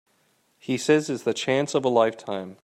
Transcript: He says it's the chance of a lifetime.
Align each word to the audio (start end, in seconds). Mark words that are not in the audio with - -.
He 0.57 0.77
says 0.79 1.11
it's 1.11 1.21
the 1.23 1.33
chance 1.35 1.75
of 1.75 1.85
a 1.85 1.89
lifetime. 1.89 2.57